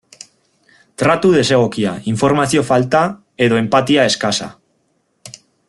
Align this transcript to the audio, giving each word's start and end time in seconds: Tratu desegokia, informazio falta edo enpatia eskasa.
Tratu 1.01 1.29
desegokia, 1.35 1.91
informazio 2.13 2.63
falta 2.71 3.03
edo 3.49 3.61
enpatia 3.65 4.07
eskasa. 4.13 4.49